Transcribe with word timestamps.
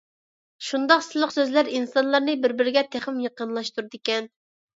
شۇنداق 0.67 1.03
سىلىق 1.07 1.33
سۆزلەر 1.35 1.69
ئىنسانلارنى 1.73 2.35
بىر-بىرىگە 2.47 2.85
تېخىمۇ 2.97 3.25
يېقىنلاشتۇرىدىكەن. 3.27 4.29